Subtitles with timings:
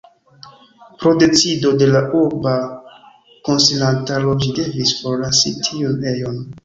[0.99, 2.53] Pro decido de la urba
[3.51, 6.43] konsilantaro ĝi devis forlasi tiun ejon.